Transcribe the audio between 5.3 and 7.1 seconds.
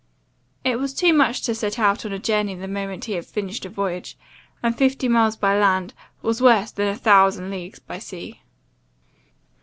by land, was worse than a